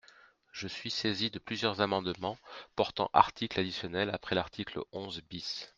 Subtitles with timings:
[0.51, 2.39] Je suis saisi de plusieurs amendements
[2.75, 5.69] portant article additionnel après l’article onze bis.